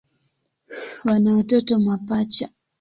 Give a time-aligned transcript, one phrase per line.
[1.05, 2.49] Wana watoto mapacha.